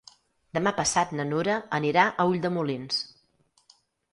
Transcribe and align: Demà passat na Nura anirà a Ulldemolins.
Demà 0.57 0.71
passat 0.77 1.11
na 1.19 1.25
Nura 1.33 1.57
anirà 1.81 2.07
a 2.09 2.25
Ulldemolins. 2.31 3.03